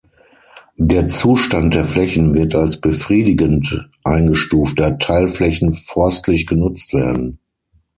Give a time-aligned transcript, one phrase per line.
[0.79, 7.37] Der Zustand der Flächen wird als befriedigend eingestuft, da Teilflächen forstlich genutzt werden.